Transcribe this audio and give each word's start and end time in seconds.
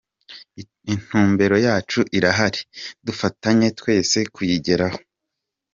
Intumbero 0.93 1.55
yacu 1.67 1.99
irahari, 2.17 2.61
dufatanye 3.05 3.67
twese 3.79 4.17
kuyigeraho. 4.33 4.99